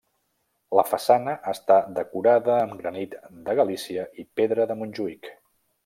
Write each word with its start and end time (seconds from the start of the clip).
La 0.79 0.85
façana 0.91 1.35
està 1.51 1.77
decorada 1.99 2.57
amb 2.63 2.75
granit 2.81 3.15
de 3.47 3.59
Galícia 3.63 4.11
i 4.25 4.27
pedra 4.41 4.67
de 4.73 4.81
Montjuïc. 4.83 5.33